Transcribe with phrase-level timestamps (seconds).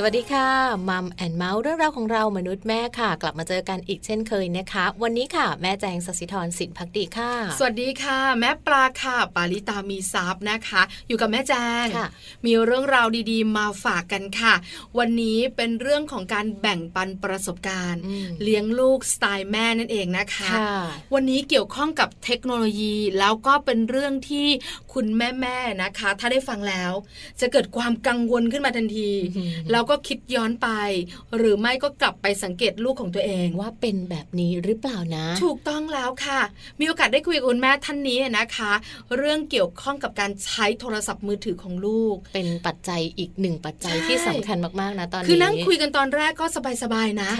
[0.00, 0.48] สวัสดีค่ะ
[0.88, 11.86] Mom and Mouth เรื่องราวของเรามนุษย์แม่ค่ะ กลับมาเจอกันอีกเช่นเคยนะคะ วันนี้ค่ะ แม่แจงสศิธรสินพักดีค่ะ สวัสดีค่ะ แม่ปลาค่ะ ปาลิตามีซับนะคะ อยู่กับแม่แจง
[12.46, 14.54] มีเรื่องราวดีๆ มาฝากกันค่ะ
[14.98, 18.02] วันนี้เป็นเรื่องของการแบ่งปันประสบการณ์
[18.42, 20.78] เลี้ยงลูกสไตล์แม่นั่นเองนะคะคะ
[21.14, 24.46] วันนี้เกี่ยวข้องกับเทคโนโลยีแล้วก็เป็นเรื่องที่
[24.92, 26.92] คุณแม่ๆนะคะ ถ้าได้ฟังแล้ว
[27.40, 29.12] จะเกิดความกังวลขึ้นมาทันที
[29.72, 30.68] แล้วก็คิดย้อนไป
[31.36, 36.40] หรือไม่ก็กลับไปสังเกตลูกของตัวเองว่าเป็นแบบนี้หรือเปล่านะ ถูกต้องแล้วค่ะ
[36.80, 38.72] มีโอกาสได้คุยกับคุณแม่ท่านนี้นะคะ
[39.16, 46.46] เรื่องเกี่ยวข้องกับการใช้โทรศัพท์มือถือของลูก เป็นปัจจัยอีกหนึ่งปัจจัยที่สำคัญมากๆนะตอนนี้คือนั่งคุยกันตอนแรกก็
[46.82, 47.30] สบายๆนะ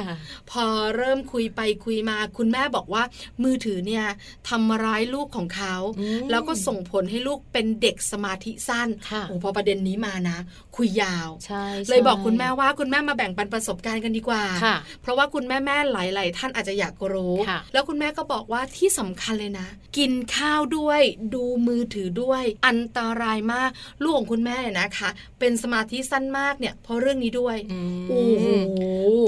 [0.50, 0.64] พอ
[0.96, 3.02] เริ่มคุยไปคุยมาคุณแม่บอกว่า
[3.44, 4.04] มือถือเนี่ย
[4.48, 5.74] ทำร้ายลูกของเขา
[6.30, 8.88] แล้วก็ส่งผลให้ลูกเป็นเด็กสมาธิสั้น
[9.28, 10.38] โอ้พอประเด็นนี้มานะ
[10.76, 11.28] คุยยาว
[11.88, 14.42] เลยบอกคุณแม่ว่าคุณแม่มาแบ่งปันประสบการณ์กันดีกว่า
[15.02, 17.34] เพราะว่าคุณแม่แม่หลาย ๆ ท่านอาจจะอยากรู้
[17.72, 21.00] แล้วคุณแม่ก็บอกว่าที่สำคัญเลยนะ กินข้าวด้วย
[21.34, 23.70] ดูมือถือด้วย อันตรายมาก
[24.02, 27.56] ลูกของคุณแม่นะคะ เป็นสมาธิสั้นมากเนี่ยเพราะเรื่องนี้ด้วย
[28.08, 28.46] โอ้โห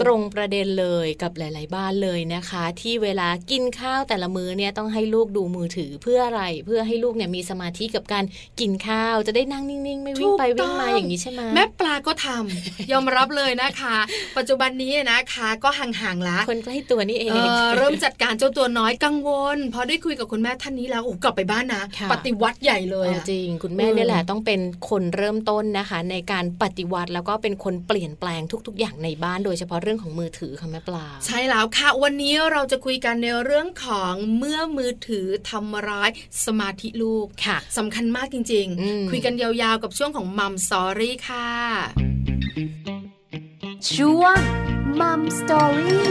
[0.03, 8.25] ตรงประเด็นเลยกับหลาย ๆ บ้านเลยนะคะ ที่เวลากินข้าวแต่ละมื้อเนี่ยต้องให้ลูกดูมือถือเพื่ออะไรเพื่อให้ลูกเนี่ยมีสมาธิกับการ
[8.61, 13.97] กินข้าวจะได้นั่งนิ่ง ๆ ไม่วิ่งไปวิ่งมาอย่างนี้ใช่ไหมแม่ปลาก็ทำยอมรับเลยนะคะ
[14.37, 17.31] ปัจจุบันนี้นะคะ ก็ห่างๆละคนใกล้ตัวนี่เอง
[17.77, 36.11] เริ่มจัดการเจ้าตัวน้อยกังวลพอได้คุยกับคุณแม่ท่านนี้แล้วโอ้กลับไปบ้านนะ ปฏิวัติใหญ่เลยจริง คุณแม่นี่แหละต้องเป็นคนเริ่มต้นนะคะ ในการปฏิวัติแล้วก็เป็นคนเปลี่ยนแปลงทุก ๆ อย่างในบ้านโดยเฉพาะเรื่องของมือถือค่ะแม่ปลาใช่แล้วค่ะ วันนี้เราจะคุยกันในเรื่องของเมื่อมือถือทำร้าย
[36.45, 42.90] สมาธิลูกค่ะสำคัญมากจริง ๆ คุยกันยาวๆกับช่วงของมัมสอรี่ค่ะ
[43.89, 44.37] ช่วง
[45.01, 46.07] มัมสตอรี่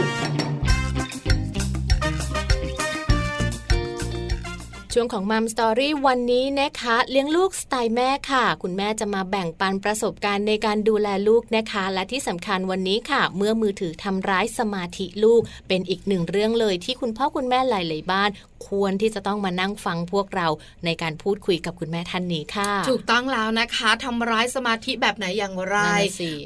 [4.92, 18.30] ช่วงของมัมสตอรี่วันนี้นะคะ เลี้ยงลูกสไตล์แม่ค่ะ คุณแม่จะมาแบ่งปันประสบการณ์ในการดูแลลูกนะคะ และที่สำคัญวันนี้ค่ะ เมื่อมือถือทำร้ายสมาธิลูก เป็นอีกหนึ่งเรื่องเลยที่คุณพ่อคุณแม่หลาย ๆ บ้าน
[18.68, 20.46] ควรที่จะต้องมานั่งฟังพวกเรา
[20.84, 25.78] ในการพูดคุยกับคุณแม่ท่านนี้ค่ะ ถูกต้องแล้วนะคะทำร้ายสมาธิแบบไหนอย่างไร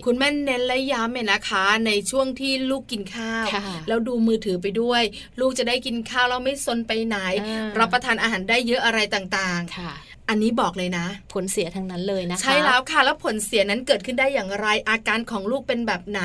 [0.07, 3.47] คุณแม่เน้นและย้ำเนี่ยนะคะ ในช่วงที่ลูกกินข้าว
[3.89, 5.03] แล้วดูมือถือไปด้วย
[5.41, 7.17] ลูกจะได้กินข้าวแล้วไม่ซนไปไหน
[7.79, 9.93] รับประทานอาหารได้เยอะอะไรต่างๆค่ะ
[10.29, 16.19] อันนี้บอกเลยนะ ผลเสียทั้งนั้นเลยนะคะ ใช่แล้วค่ะ แล้วผลเสียนั้นเกิดขึ้นได้อย่างไร อาการของลูกเป็นแบบไหน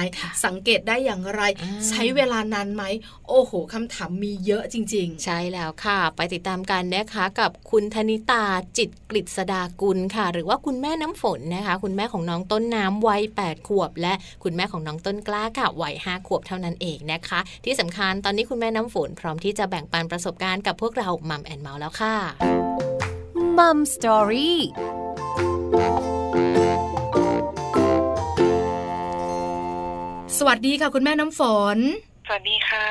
[0.45, 1.41] สังเกตได้อย่างไร
[1.89, 2.83] ใช้เวลานานไหม
[3.29, 8.43] โอ้โหคำถามมีเยอะจริง ๆ ใช่แล้วค่ะ ไปติดตามกันนะคะกับคุณธนิตา
[8.77, 22.15] จิตกฤษดากุลค่ะ หรือว่าคุณแม่น้ำฝนนะคะ คุณแม่ของน้องต้นน้ำวัย8ขวบ และคุณแม่ของน้องต้นกล้าค่ะวัย5ขวบเท่านั้นเองนะคะ ที่สำคัญตอนนี้คุณแม่น้ำฝนพร้อมที่จะแบ่งปันประสบการณ์กับพวกเรา Mom and Mouth แล้วค่ะ
[23.57, 24.59] Mom Story
[30.37, 31.41] สวัสดีค่ะคุณแม่น้ำฝ
[31.75, 31.77] น
[32.27, 32.89] สวัสดีค่ะ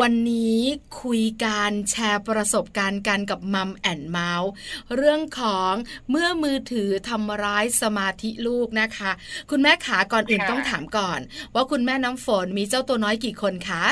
[0.00, 0.60] วันนี้
[1.02, 4.50] คุยการแชร์ประสบการณ์กันกับ Mom and Mouth
[4.96, 5.72] เรื่องของ
[6.10, 9.10] เมื่อมือถือทำร้ายสมาธิลูกนะคะ
[9.50, 11.20] คุณแม่ขาก่อนอื่นต้องถามก่อน
[11.54, 13.84] ว่าคุณแม่น้ำฝนมีเจ้าตัวน้อยกี่คนคะ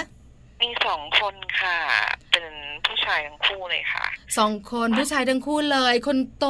[0.62, 1.78] มีสองคนค่ะ
[2.31, 2.62] เป็นผู้
[3.07, 4.07] ชายทั้งคู่เลยค่ะ
[4.39, 6.47] สองคนผู้ชายทั้งคู่เลย คนโต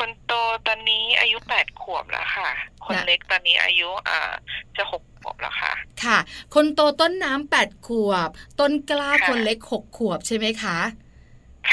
[0.00, 0.32] คนโต
[0.66, 2.50] ตอนนี้อายุแปดขวบแล้วค่ะ
[2.84, 4.32] คนเล็กตอนนี้อายุอ่า
[4.76, 5.72] จะหกขวบแล้วค่ะ
[6.04, 6.18] ค่ะ
[6.54, 8.28] คนโตต้นน้ำแปดขวบ
[8.60, 10.78] ต้นกล้าคนเล็กหกขวบใช่ไหมคะ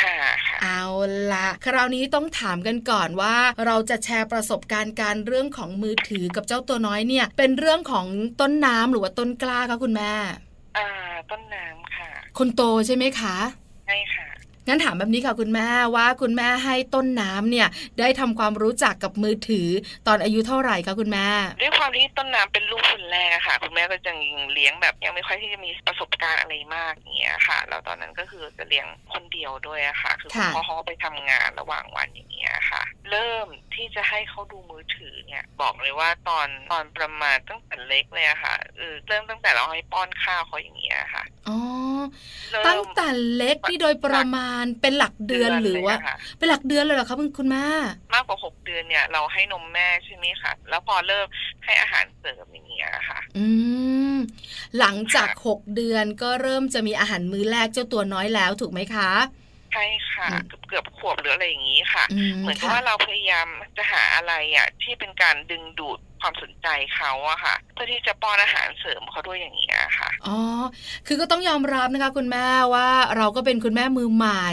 [0.02, 0.18] ค่ะ
[0.64, 0.84] เอา
[1.32, 8.06] ละคราวนี้ต้องถามกันก่อนว่า เราจะแชร์ประสบการณ์การเรื่องของมือถือกับเจ้าตัวน้อยเนี่ย เป็นเรื่องของ
[8.42, 10.12] ต้นน้ำหรือว่าต้นกล้าคะคุณแม่
[10.78, 10.88] อ่า
[11.32, 13.36] ต้นน้ำค่ะ คนโตใช่ไหมคะ
[13.71, 14.28] ใช่ค่ะ
[14.68, 17.68] งั้นถามแบบนี้ค่ะคุณแม่ว่าคุณแม่ให้ต้นน้ำเนี่ย
[18.00, 19.68] ได้ทำความรู้จักกับมือถือ
[20.08, 21.28] ตอนอายุเท่าไหร่คะคุณแม่
[21.62, 24.12] ด้วยความที่ต้นน้ำเป็นลูกคนแรกค่ะ คุณแม่ก็จะ
[24.54, 41.58] เลี้ยงแบบยังไม่ค่อยที่จะมีประสบการณ์อะไรมากอย่างเงี้ยค่ะ แล้วตอนนั้นก็คือจะเลี้ยงคนเดียวด้วยอะค่ะ คือพ่อเขาไปทำงานระหว่างวันอย่าง เงี้ยค่ะ เริ่มที่จะให้เขาดูมือถือเนี่ย บอกเลยว่าตอนตอนประมาณตั้งแต่เล็กเลยอะค่ะเออเริ่มตั้งแต่เราให้ป้อนข้าวเขาอย่างเงี้ยค่ะอ๋อ
[42.68, 45.96] ตั้งแต่เล็กที่โดยประมาณเป็นหลักเดือนหรือว่า
[46.38, 47.66] เป็นหลักเดือนเลยเหรอคะคุณแม่
[48.14, 51.28] มากกว่าหกเดือนเนี่ยเราให้นมแม่ใช่ไหมคะแล้วพอเริ่ม
[51.66, 53.48] ให้อาหารเสริมอย่างเงี้ยค่ะ อื
[54.14, 54.16] ม
[54.80, 59.12] หลังจากหกเดือนก็เริ่มจะมีอาหารมื้อแรกเจ้าตัวน้อยแล้วถูกไหมคะ
[59.72, 62.04] ใช่ค่ะ เกือบเกือบขวบหรืออะไรอย่างนี้ค่ะ
[62.40, 63.48] เหมือนกับว่าเราพยายาม
[63.78, 70.38] จะหาอะไรอะที่เป็นการดึงดูด ความสนใจเขาอะค่ะ เพื่อที่จะป้อนอาหารเสริมเขาด้วยอย่างนี้ค่ะอ๋อ
[71.08, 74.48] คือก็ต้องยอมรับนะคะ คุณแม่ว่าเราก็เป็นคุณแม่มือใหม่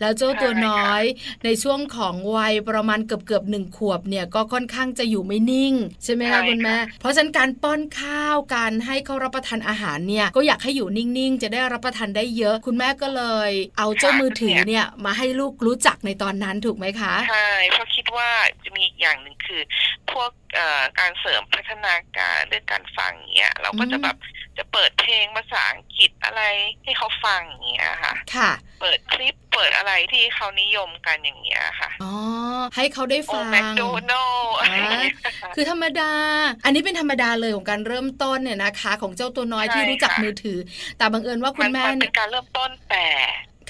[0.00, 1.02] แล้วเจ้าตัวน้อย
[1.44, 5.74] ในช่วงของวัยประมาณเกือบเกือบหนึ่งขวบเนี่ยก็ค่อนข้างจะอยู่ไม่นิ่ง
[6.04, 18.28] ใช่ไหมคะคุณแม่เพราะฉะนั้นการป้อนข้าวการให้เขารับประทานอาหารเนี่ยก็อยากให้อยู่นิ่งๆ จะได้รับประทานได้เยอะ คุณแม่ก็เลย เอาเจ้ามือถือเนี่ยมาให้ลูกรู้จักในตอนนั้นถูกไหมคะใช่เพราะคิดว่า
[18.64, 19.62] จะมีอีกอย่างหนึ่งคือ
[20.12, 20.30] พวก
[20.98, 24.16] การเสริมพัฒนาการเรื่องการฟังเงี้ยเราก็จะแบบ
[24.58, 26.42] จะเปิดเพลงภาษาอังกฤษอะไร
[26.84, 28.50] ให้เขาฟังเงี้ยค่ะ ค่ะ
[28.80, 32.12] เปิดคลิปเปิดอะไรที่เขานิยมกันอย่างเงี้ยค่ะ อ๋อ
[32.76, 34.32] ให้เขาได้ฟังแมคโดนัล
[35.54, 36.12] คือธรรมดา
[36.64, 40.58] อันนี้เป็นธรรมดาเลยของการเริ่มต้นเนี่ยนะคะ ของเจ้าตัวน้อยที่รู้จักมือถือ
[40.98, 43.06] แต่บังเอิญว่าคุณแม่เนี่ยเป็นการเริ่มต้นแต่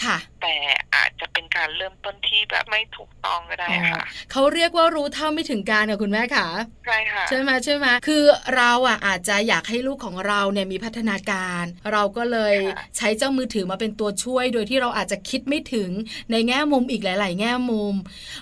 [0.05, 0.55] ค่ะ แต่
[0.95, 4.01] อาจจะเป็นการเริ่มต้นที่แบบไม่ถูกต้องก็ได้ค่ะ
[4.33, 6.47] เขาเรียกว่ารู้เท่าไม่ถึงการค่ะคุณแม่ค่ะ
[6.87, 8.25] ใช่ค่ะใช่ไหมใช่ไหมคือ
[8.57, 12.55] เราอะอาจจะอยากให้ลูกของเราเนี่ยมีพัฒนาการ เราก็เลย
[12.97, 15.91] ใช้เจ้ามือถือมาเป็นตัวช่วย โดยที่เราอาจจะคิดไม่ถึง
[16.31, 17.95] ในแง่มุมอีกหลาย ๆ แง่มุม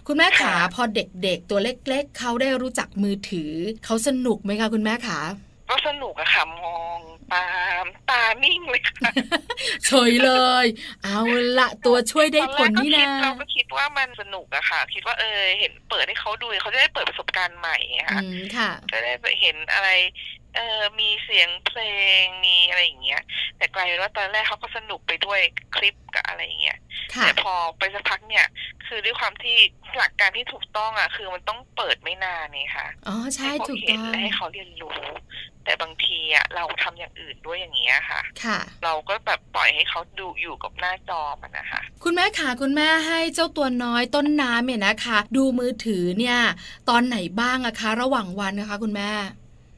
[0.07, 3.53] คุณแม่ขาพอเด็กๆ ตัวเล็ก ๆเขาได้รู้จักมือถือ
[3.85, 5.21] เขาสนุกไหมคะคุณแม่ขา
[5.71, 6.99] ก็สนุกอะค่ะมอง
[7.33, 7.49] ตา
[7.83, 9.11] มตานิ่งเลยค่ะ
[9.87, 10.31] เฉยเล
[10.65, 10.67] ย
[11.05, 11.21] เอา
[11.59, 17.77] ละตัวช่วยได้ผลนี่นะเราก็คิดว่ามันสนุกอะค่ะ คิดว่าเออเห็นเปิดให้เขาดูเขาจะได้เปิดประสบการณ์ใหม่
[18.57, 19.89] ค่ะจะได้เห็นอะไร
[20.59, 21.81] เออมีเสียงเพล
[22.23, 23.23] งมีอะไรอย่างเงี้ย
[23.59, 25.41] แต่กลายเป็นว่าตอนแรกเขาก็สนุกไปด้วย
[25.77, 26.79] คลิปกับอะไรอย่างเงี้ย
[27.21, 28.47] แต่พอไปสักพักเนี่ย
[28.87, 29.57] คือด้วยความที่
[29.97, 34.99] หลักการที่ถูกต้องอะ คือมันต้องเปิดไม่นานนี่ค่ะอ๋อใช่ถูกต้องและให้เขาเรียนรู้
[35.65, 46.39] แต่บางทีอะเราทำอย่างอื่นด้วยอย่างเงี้ยค่ะ ค่ะ เราก็แบบปล่อยให้เขาดูอยู่กับหน้าจอมันนะคะคุณแม่ค่ะคุณแม่ให้เจ้าตัวน้อยต้นน้ำเนี่ยนะคะ ดูมือถือเนี่ย
[46.89, 49.11] ตอนไหนบ้างอะคะ ระหว่างวันนะคะ คุณแม่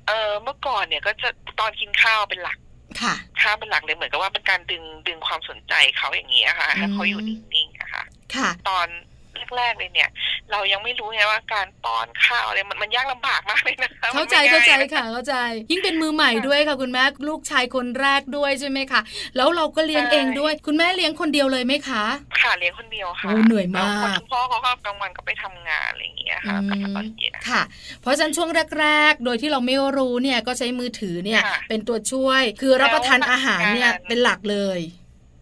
[0.08, 1.28] เออเมื่อก่อนเนี่ยก็จะ
[1.60, 2.58] ตอนกินข้าวเป็นหลัก
[3.02, 8.04] ค่ะ ข้าวเป็นหลักเลยเหมือนกับว่าเป็นการดึงดึงความสนใจเขาอย่างนี้ค่ะให้เขาอยู่นิ่งๆอะค่ะ
[8.34, 8.86] ค่ะ ตอน
[9.56, 10.10] แรกๆเลยเนี่ย
[10.50, 15.34] เรายังไม่รู้ไงว่าการป้อนข้าวอะไรมันมันยากลำบากมากเลยนะเข้าใจเข้าใจค่ะเข้าใจ
[15.70, 19.00] ยิ่งเป็นมือใหม่ด้วยค่ะคุณแม่ลูกชายคนแรกด้วยใช่ไหมคะ
[19.36, 22.04] แล้วเราก็เลี้ยงเองด้วย คุณแม่เลี้ยงคนเดียวเลยไหมคะ
[22.40, 27.62] ค่ะเลี้ยงคนเดียวค่ะเหนื่อยมากคุณพ่อเขาก็กลางวันก็ไปทำงานอะไรอย่างเงี้ยค่ะกับตอนเย็นค่ะ
[28.02, 28.48] เพราะฉะนั้นช่วง
[28.80, 34.80] แรก ๆ โดยที่เราไม่รู้เนี่ยก็ใช้มือถือเนี่ยเป็นตัวช่วย คือรับประทานอาหารเนี่ยเป็นหลักเลย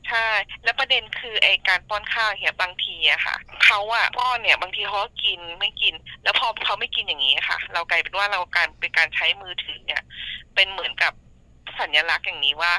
[0.08, 0.28] ใช่
[0.64, 10.02] แล้วประเด็นคือไอการป้อนข้าวเนี่ยบางทีอะค่ะเขาอะป้อนเนี่ยบางทีเขากินไม่กิน แล้วพอเขาไม่กินอย่างนี้ค่ะ เรากลายเป็นว่าเราการเป็นการใช้มือถือเนี่ย
[10.54, 11.12] เป็นเหมือนกับ
[11.80, 12.72] สัญลักษณ์อย่างนี้ว่า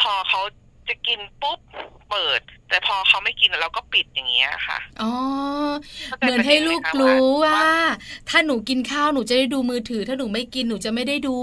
[0.00, 0.40] พอเขา
[0.88, 1.60] จะกินปุ๊บ
[2.10, 5.12] เปิด แต่พอเขาไม่กินเราก็ปิดอย่างเงี้ยค่ะอ๋อ
[6.18, 7.70] เหมือนให้ลูกรู้ว่า
[8.28, 11.36] ถ้าหนูกินข้าวหนูจะได้ดูมือถือ ถ้าหนูไม่กินหนูจะไม่ได้ดู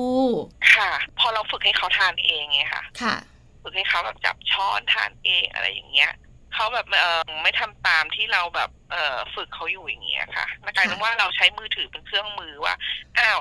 [0.75, 3.15] ค่ะ พอเราฝึกให้เขาทานเองไงค่ะ ค่ะ
[3.63, 6.11] ฝึกให้เขาแบบจับช้อนทานเองอะไรอย่างเงี้ย
[6.53, 12.75] เขาแบบเออไม่ทำตามที่เราแบบเออฝึกเขาอยู่อย่างเงี้ยค่ะกลายเป็นว่าเราใช้มือถือเป็นเครื่องมือว่า
[13.19, 13.39] อ้าว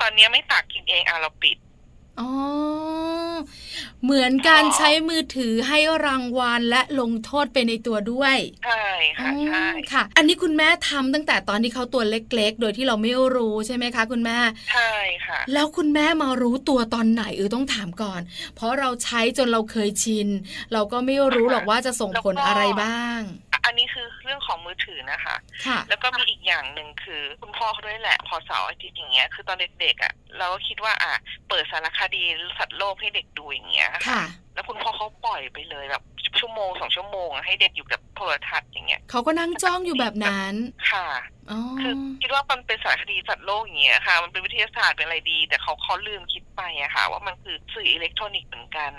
[0.00, 1.58] ตอนนี้ไม่ตักกินเองอะเราปิด
[2.20, 2.30] อ๋อ
[4.04, 8.86] เหมือนการใช้มือถือให้รางวัลและลงโทษไปในตัวด้วย ใช่
[9.18, 14.38] ค่ะใช่ค่ะ อันนี้คุณแม่ทำตั้งแต่ตอนที่เขาตัวเล็ก ๆ โดยที่เราไม่รู้ใช่ไหมคะ คุณแม่
[14.72, 14.92] ใช่
[15.26, 18.20] ค่ะ แล้วคุณแม่มารู้ตัวตอนไหนเออต้องถามก่อน
[18.54, 20.28] เพราะเราใช้จนเราเคยชิน
[20.72, 23.20] เราก็ไม่รู้หรอกว่าจะส่งผลอะไรบ้าง
[23.66, 25.36] อันนี้คือ เรื่องของมือถือนะคะ
[25.66, 31.14] ค่ะแล้วก็มีอีกอย่างหนึ่งคือ คุณพ่อเขาด้วยแหละ พอเสาร์อาทิตย์อย่างเงี้ย คือตอนเด็กๆอะ เราก็คิดว่าอะ
[31.48, 32.22] เปิดสารคดี
[32.58, 34.22] สัตว์โลกให้เด็กดูอย่างเงี้ยค่ะ
[34.54, 36.02] แล้วคุณพ่อเขาปล่อยไปเลยแบบ
[36.38, 40.54] ชั่วโมงสองชั่วโมงให้เด็กอยู่กับโทรทัศน์อย่างเงี้ยเขาก็นั่งจ้องอยู่แบบนั้น
[40.92, 41.06] ค่ะ
[41.80, 48.92] คือคิดว่ามันเป็นสารคดีสัตว์โลกอย่างเงี้ยค่ะ มันเป็นวิทยาศาสตร์เป็นอะไรดี แต่เขาเขาลืมคิดไปอะค่ะ ว่ามันคือสื่ออิเล็กทรอนิกส์เหมือนกัน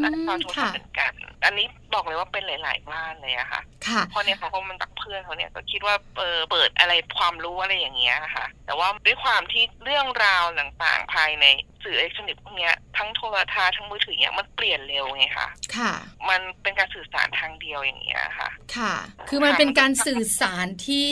[0.00, 1.12] และตอนโทรศัพท์เหมือนกัน
[1.44, 3.62] อันนี้บอกเลยว่าเป็นหลาย ๆ บ้านเลยอะค่ะ
[4.10, 11.44] เพราะเนี่ยเขาเขามันตักเพื่อนเขาเนี่ยก็คิดว่าเปิดเปิดอะไรความรู้อะไรอย่างเงี้ยค่ะ แต่ว่าด้วยความที่เรื่องราวต่างๆภายใน
[11.84, 15.92] สื่ออิเล็กทรอนิกส์พวกนี้ทั้งโทรทัศน์ทั้งมือถือเนี่ยมันเปลี่ยนเร็วไงคะค่ะ
[16.28, 18.94] มันเป็นการสื่อสารทางเดียวอย่างเงี้ยค่ะ ค่ะ
[19.28, 21.08] คือมันเป็นการสื่อสารที่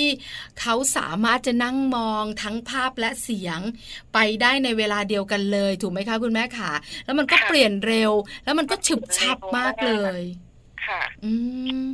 [0.61, 3.61] เขาสามารถจะนั่งมองทั้งภาพและเสียง
[4.15, 6.73] ไปได้ในเวลาเดียวกันเลย ถูกไหมคะคุณแม่ค่ะ
[7.05, 8.13] แล้วมันก็เปลี่ยนเร็ว
[8.45, 10.23] แล้วมันก็ฉึบฉับมากเลย
[10.87, 11.33] ค่ะ อื
[11.81, 11.85] ม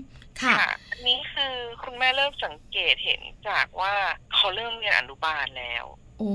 [0.43, 0.55] ค่ะ
[0.91, 3.95] อันนี้คือคุณแม่เริ่มสังเกตเห็นจากว่า
[4.35, 6.35] เขาเริ่มเรียนอนุบาลแล้วโโอ้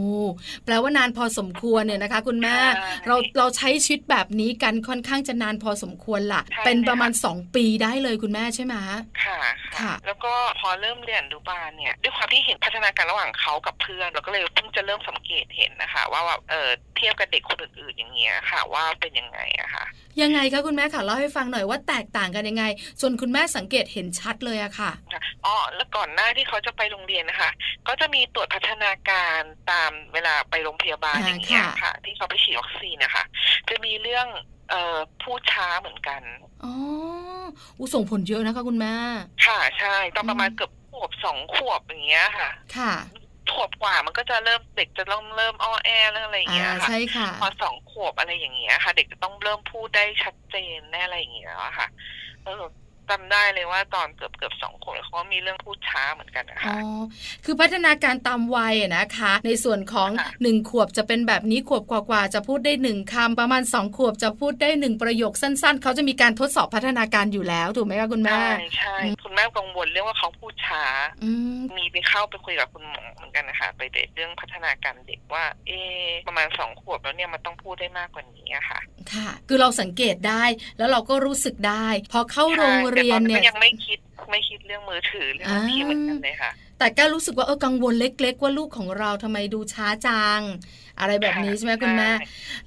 [0.65, 2.56] แปลว่านานพอสมควรเนี่ยนะคะ คุณแม่
[3.08, 8.75] เราเราใช้ชีวิตแบบนี้กันค่อนข้างจะนานพอสมควรละ่ะ เป็นประมาณสองปีได้เลยคุณแม่ใช่ไหม
[9.24, 9.39] ค่ะ
[9.79, 19.86] ค่ะ แล้วก็พอเริ่มเรียนดูบานเนี่ยด้วยความที่เห็นพัฒนาการระหว่างเขากับเพื่อนเราก็เลยเพิ่งจะเริ่มสังเกตเห็นนะคะ ว่าแบบเออเทียบกับเด็กคนอื่นๆอย่างเงี้ยค่ะ ว่าเป็นยังไงอะค่ะ
[20.21, 22.63] ยังไงคะคุณแม่ค่ะเล่าให้ฟังหน่อยว่าแตกต่างกันยังไง
[23.01, 24.91] จนคุณแม่สังเกตเห็นชัดเลยอะค่ะ
[25.45, 27.51] อ๋อแล้วก่อนหน้าที่เขาจะไปโรงเรียนนะคะ
[27.88, 33.24] ก็จะมีตรวจพัฒนาการตามเวลาไปโรงพยาบาลอย่างเงี้ยค่ะ ที่เขาไปฉีดวัคซีนนะคะ
[33.69, 34.27] จะมีเรื่อง
[34.69, 36.21] เอ่อพูดช้าเหมือนกัน
[36.63, 36.74] อ๋อ
[37.79, 38.93] อุส่งผลเยอะนะคะคุณแม่
[39.45, 42.93] ค่ะใช่ตอนประมาณเกือบขวบสองขวบอย่างเงี้ยค่ะ ค่ะ
[43.54, 51.88] ขวบกว่ามันก็จะเริ่มเด็กจะเริ่มเริ่มอ้อแอเรื่องอะไรอย่างเงี้ยค่ะใช่ค่ะพอสองขวบอะไรอย่างเงี้ยค่ะ เด็กจะต้องเริ่มพูดได้ชัดเจนแน่อะไรอย่างเงี้ยค่ะ
[52.44, 52.63] เออ
[53.10, 56.78] จำได้เลยว่าตอนเกือบเกือบสองขวบเขามีเรื่องพูดช้าเหมือนกันนะคะอ๋อ
[57.46, 60.10] คือพัฒนาการตามวัยนะคะ ในส่วนของ
[60.42, 70.84] หนึ่งขวบจะเป็นแบบนี้ขวบกว่าๆจะพูดได้หนึ่งคำประมาณสองขวบจะพูดได้หนึ่งประโยคสั้น ๆเขาจะมีการทดสอบพัฒนาการอยู่แล้วถูกไหมคะคุณแม่ ใช่ใช่คุณแม่กังวลเรื่องว่าเขาพูดช้า
[71.78, 73.82] มีไปเข้าไปคุยกับคุณหมอเหมือนกันนะคะไป
[74.16, 75.72] เรื่องพัฒนาการเด็กว่า เอ
[76.28, 78.80] ประมาณสองขวบแล้วเนี่ยมันต้องพูดได้มากกว่านี้ค่ะ
[79.14, 80.44] ค่ะ คือเราสังเกตได้
[80.78, 84.00] แล้วเราก็รู้สึกได้ พอเข้าโรงเรียนเนี่ยยังไม่คิด
[84.32, 90.42] ไม่คิดเรื่องมือถือเรื่องที่เหมือนกันเลยค่ะ แต่ก็รู้สึกว่าเออกังวลเล็ก ๆ ว่าลูกของเราทำไมดูช้าจัง
[91.00, 92.12] อะไรแบบนี้ใช่ไหมคุณแม่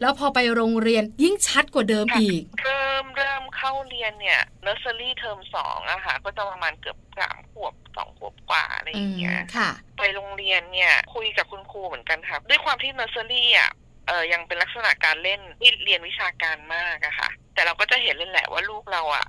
[0.01, 13.71] แล้วพอไปโรงเรียนยิ่งชัดกว่าเดิมอีก เริ่มเริ่มเข้าเรียนเนี่ยเนอร์เซอรี่เทอมสองอะค่ะ ก็จะประมาณเกือบสามขวบสองขวบกว่าอะไรอย่างเงี้ยค่ะ ไปโรงเรียนเนี่ยคุยกับคุณครูเหมือนกันค่ะ ด้วยความที่เนอร์เซอรี่อะ
[14.11, 19.27] เออยังเป็นลักษณะการเล่นที่เรียนวิชาการมากอะค่ะ แต่เราก็จะเห็นเลยแหละว่าลูกเราอะ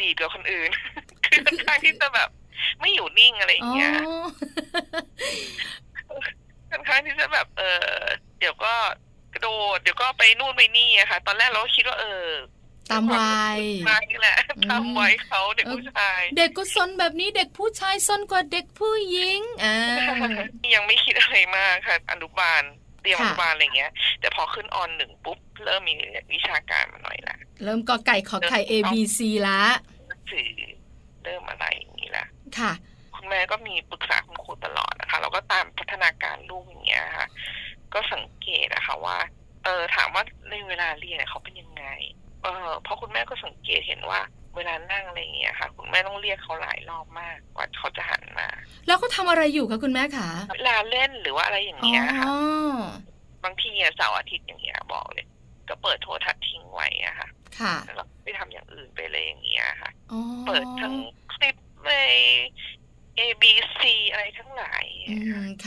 [0.00, 0.70] ดีกว่าคนอื่น
[1.26, 2.28] คือค่อนข้างที่จะแบบ
[2.80, 3.92] ไม่อยู่นิ่งอะไรอย่างเงี้ย
[6.70, 7.96] ค่อนข้างที่จะแบบ เออ
[8.38, 8.72] เดี๋ยวก็
[9.32, 12.28] กระโดดเดี๋ยวก็ไปนู่นไปนี่อะค่ะ ตอนแรกเราคิดว่าเออ
[12.90, 14.36] ตามวัยมานี่แหละ
[14.70, 19.76] ตามวัยเขาเด็กผู้ชาย เด็กก็ซนแบบนี้เด็กผู้ชายซนกว่าเด็กผู้หญิงอ่า
[20.74, 22.62] ยังไม่คิดอะไรมากค่ะอนุบาล
[23.02, 25.94] เตรียมอนุบาลอะไรเงี้ย แต่พอขึ้นออนหนึ่งปุ๊บ เริ่มมี
[26.32, 29.60] วิชาการมาหน่อยละเริ่มก็ไก่ขอไข่ A B C ละ
[30.30, 30.50] สื่อ
[31.24, 32.26] เริ่มอะไรอย่างนี้ละ
[32.58, 32.72] ค่ะ
[33.16, 37.26] คุณแม่ก็มีปรึกษาคุณครูตลอดนะคะ เราก็ตามพัฒนาการลูกอย่างเงี้ยค่ะ
[37.94, 39.18] ก็สังเกตนะคะว่า
[39.64, 41.84] เออถามว่าในเวลาเรียนเขาเป็นยังไง
[42.42, 44.20] เออเพราะคุณแม่ก็สังเกตเห็นว่า
[44.56, 48.48] เวลานั่งอะไรอย่างเงี้ยค่ะ คุณแม่ต้องเรียกเขาหลายรอบมากกว่าเขาจะหันมา
[48.86, 52.26] แล้วก็ทำอะไรอยู่คะคุณแม่คะเวลาเล่นหรือว่าอะไรอย่างเงี้ยค่ะ
[53.44, 55.26] บางทีเสาร์อาทิตย์อย่างเงี้ยบอกเลย
[55.68, 57.28] ก็เปิดโทรทัศน์ทิ้งไว้อะค่ะ
[57.58, 59.90] ค่ะแล้วไปทำอย่างอื่นไปเลยอย่างเงี้ยค่ะ
[60.46, 60.94] เปิดทั้ง
[61.34, 61.92] คลิปใน
[63.18, 63.44] A B
[63.78, 63.80] C
[64.10, 64.84] อะไรทั้งหลาย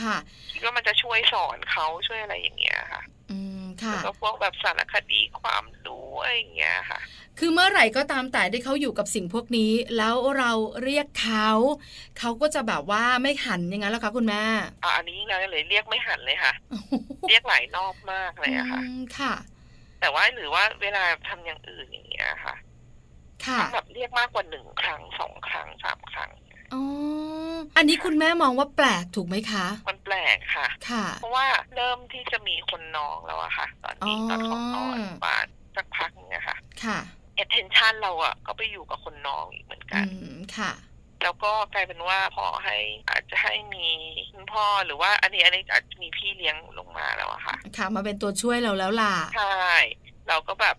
[0.00, 0.16] ค่ะ
[0.52, 7.00] คิดว่ามันจะช่วยสอนเขาช่วยอะไรอย่างเงี้ยค่ะ อืมค่ะแล้วก็พวกแบบสารคดีความรู้อะไรอย่างเงี้ยค่ะ
[7.38, 10.52] คือเมื่อไหร่ก็ตามแต่ที่เขาอยู่กับสิ่งพวกนี้ แล้วเรา
[10.84, 11.50] เรียกเขา
[12.18, 14.42] เขาก็จะแบบว่าไม่หันยังไงแล้วคะคุณแม่
[14.84, 16.52] อ่าอันนี้นะเลยเรียกไม่หันเลยค่ะ
[17.28, 18.80] เรียกหลายรอบมากเลยอะค่ะ
[19.18, 19.34] ค่ะ
[20.00, 22.54] แต่ว่าหรือว่าเวลาทำอย่างอื่นอย่างเงี้ยค่ะ
[23.46, 26.30] ค่ะแบบเรียกมากกว่าหนึ่งครั้งสองครั้งสามครั้ง
[26.74, 26.82] อ๋อ
[27.76, 34.86] อันนี้คุณแม่มองว่าแปลกถูกไหมคะ มันแปลกค่ะ ค่ะ เพราะว่าเริ่มที่จะมีคนน้องแล้วอะค่ะ ตอนนี้ตอนของน้อง
[35.24, 36.98] บ้านสักพักนึงอะค่ะ ค่ะ
[37.42, 40.06] attention เราอะก็ไปอยู่กับคนน้องอีกเหมือนกัน
[40.58, 40.72] ค่ะ
[41.22, 42.76] แล้วก็กลายเป็นว่าพอให้
[43.08, 43.86] อาจจะให้มี
[44.32, 49.72] คุณพ่อหรือว่าอันนี้อันนี้อาจจะมีพี่เลี้ยงลงมาแล้วอะค่ะ ค่ะ มาเป็นตัวช่วยเราแล้วล่ะ ใช่
[50.28, 50.76] เราก็แบบ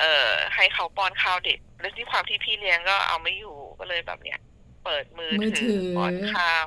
[0.00, 4.40] เอ่อให้เขาป้อนข้าวเด็กแล้วที่ความที่พี่เลี้ยงก็เอาไม่อยู่ก็เลยแบบเนี้ย
[4.84, 6.66] เปิดมือถือป้อนข้าว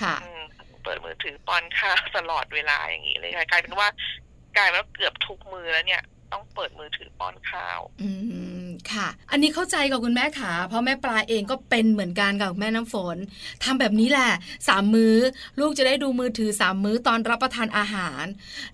[0.00, 0.16] ค่ะ
[0.84, 3.88] เปิดมือถือป้อนข้าวตลอดเวลาอย่างนี้เลยกลายเป็นว่า
[4.56, 6.02] กลายเป็นว่าเกือบทุกมือแล้วเนี่ย
[6.34, 8.10] ต้องเปิดมือถือป้อนข้าว อื
[8.64, 13.16] มค่ะ อันนี้เข้าใจกับคุณแม่ขาเพราะแม่ปลาเองก็เป็นเหมือนกันกับแม่น้ำฝน
[13.64, 14.30] ทำแบบนี้แหละ
[14.68, 15.14] สามมือ้อ
[15.60, 18.24] ลูกจะได้ดูมือถือสามมื้อตอนรับประทานอาหาร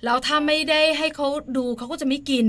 [0.04, 2.46] แล้วถ้าไม่ได้ให้เขาดูเขาก็จะไม่กิน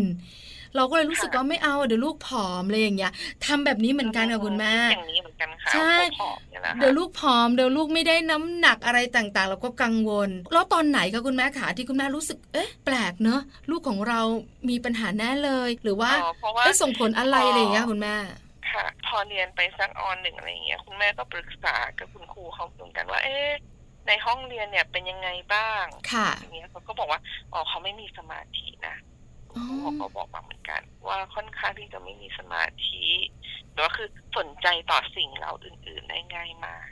[0.76, 3.12] เราก็เลยรู้สึกว่าไม่เอาเดี๋ยวลูกผอมเลยอย่างเงี้ย
[3.46, 5.94] ทำแบบนี้เหมือนกันกับคุณแม่อย่างนี้เหมือนกันค่ะใช่
[6.80, 14.22] เดี๋ยวลูกผอมเดี๋ยวลูกไม่ได้น้ำหนักอะไรต่างๆ เราก็กังวล แล้วตอนไหนคะคุณแม่ขาที่คุณแม่รู้สึกเอ๊ะแปลกเนอะลูกของเรา
[14.70, 16.12] มีปัญหาแน่เลย หรือว่า
[16.66, 18.16] ได้ส่งผลอะไรอะไรอย่างเงี้ยคุณแม่
[18.72, 23.50] ค่ะ พอเรียนไปสักออนหนึ่งอะไรเงี้ยคุณแม่ก็ปรึกษากับคุณครูเขาเหมือนกันว่าเอ๊ะ
[24.08, 27.20] ในห้องเรียนเนี่ยเป็นยังไงบ้าง ค่ะอย่างเงี้ยเขาก็บอกว่า
[27.54, 28.96] อ๋อเขาไม่มีสมาธินะ
[29.60, 33.06] เขาก็บอกมาเหมือนกัน ว่าค่อนข้างที่จะไม่มีสมาธิ
[33.72, 36.86] หรือว่าคือสนใจต่อสิ่งเราอื่น ๆ ได้ง่ายมาก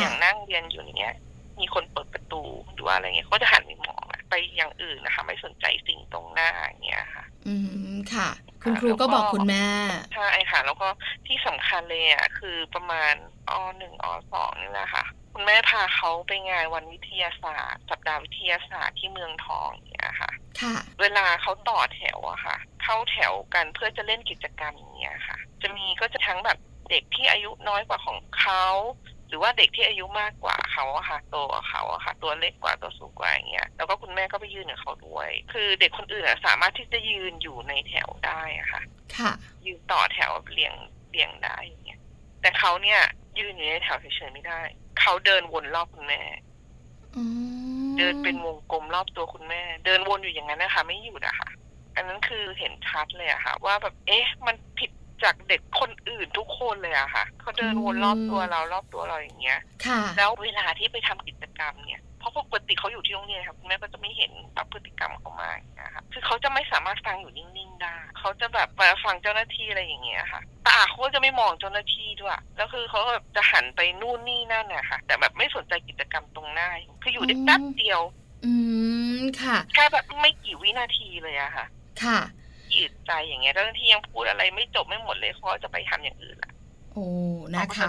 [0.00, 1.14] อย่างนั่งเรียนอยู่เนี้ย
[1.60, 2.42] มีคนเปิดประตู
[2.76, 7.54] รือว่าอะไรเงี้ยก็จะหันไปมองไปอย่างอื่นนะคะ ไม่สนใจสิ่งตรงหน้าอย่างเงี้ยค่ะ อื
[7.92, 8.28] มค่ะ
[8.62, 9.66] คุณครูก็บอกคุณแม่
[10.14, 10.88] ใช่ค่ะ แล้วก็
[11.26, 13.14] ที่สำคัญเลยอะคือประมาณ
[13.48, 26.58] อหนึ่งอสองนี่แหละค่ะ คุณแม่พาเขาไปงานวันวิทยาศาสตร์ สัปดาห์วิทยาศาสตร์ที่เมืองทองเนี่ยค่ะ ค่ะ เวลาเขาต่อแถวอะค่ะ เข้าแถวกันเพื่อจะเล่นกิจกรรมอย่างเงี้ยค่ะ จะมีก็จะทั้งแบบ
[26.90, 28.66] เด็กที่อายุน้อยกว่าของเขา
[29.28, 38.82] หรือว่าเด็กที่อายุมากกว่าเขาอะค่ะโตกว่าเขาอะค่ะ ตัวเล็กกว่าตัวสูงกว่าอย่างเงี้ยแล้วก็คุณแม่ก็ไปยืนกับเขาด้วย คือเด็กคนอื่นอะสามารถที่จะยืนอยู่ในแถวได้อะค่ะ
[39.16, 39.32] ค่ะ
[39.66, 40.74] ยืนต่อแถวเรียง
[41.10, 42.00] เรียงได้อย่างเงี้ย
[42.40, 43.00] แต่เขาเนี่ย
[43.38, 44.60] ยืนอยู่ในแถวเฉยๆไม่ได้
[45.00, 46.20] เขาเดินวนรอบคุณแม่
[47.98, 51.48] เดินเป็นวงกลมรอบตัวคุณแม่ เดินวนอยู่อย่างนั้นนะคะไม่หยุดอะค่ะ
[51.96, 54.90] อันนั้นคือเห็นชัดเลยอะค่ะ ว่าแบบเอ๊ะ มันผิด
[55.24, 76.68] จากเด็กคนอื่นทุกคนเลยอะค่ะเขาเดินวนรอบตัวเรารอบตัวเราอย่างเงี้ยค่ะแล้วเวลาที่ไปทำกิจกรรมเนี่ย เพราะปกติเขาอยู่ที่โรงเรียนครับคุณแม่ก็จะไม่เห็นแบบพฤติกรรมเขามากนะคะคือเขาจะไม่สามารถฟังอยู่นิ่งๆได้เขาจะแบบมาฟังเจ้าหน้าที่อะไรอย่างเงี้ยค่ะตาเขาก็จะไม่มองเจ้าหน้าที่ด้วยแล้วคือเขาแบบจะหันไปนู่นนี่นั่นนะคะแต่แบบไม่สนใจกิจกรรมตรงหน้า
[77.02, 78.00] คืออยู่ได้แป๊บเดียว
[78.44, 78.52] อื
[79.18, 81.66] มค่ะแค่แบบไม่กี่วินาทีเลยอะค่ะ
[82.02, 82.20] ค่ะ
[82.74, 86.52] ยืดใจอย่างเงี้ยเจ้าหน้าที่ยังพูดอะไรไม่จบไม่หมดเลยเขาจะไปทำอย่างอื่นละ
[86.92, 87.06] โอ้
[87.56, 87.88] นะคะ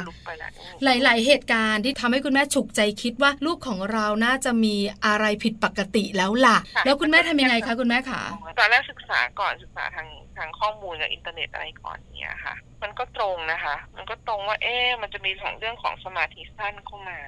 [0.83, 8.21] หลาย ๆ เหตุการณ์ที่ทำให้คุณแม่ฉุกใจคิดว่าลูกของเราน่าจะมีอะไรผิดปกติแล้วล่ะ แล้วคุณแม่ทำยังไงคะคุณแม่คะ
[8.59, 10.07] ตอนแรกศึกษาก่อนศึกษาทาง
[10.37, 17.19] ทางข้อมูลจากอินเทอร์เน็ตอะไรก่อนเนี่ยค่ะ มันก็ตรงนะคะ มันก็ตรงว่าเอ๊มันจะมีของเรื่องของสมาธิสั้นเข้ามา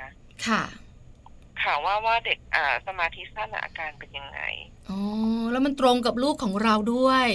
[0.47, 0.63] ค่ะ
[1.63, 4.39] ข่าวว่าว่าเด็กอ่าสมาธิสั้นอาการเป็นยังไง
[4.89, 4.99] อ๋อ
[5.51, 7.27] แล้วมันตรงกับลูกของเราด้วย